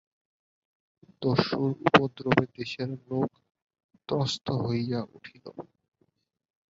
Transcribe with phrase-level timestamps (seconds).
[1.21, 3.29] দস্যুর উপদ্রবে দেশের লোক
[4.09, 5.45] ত্রস্ত হইয়া উঠিল।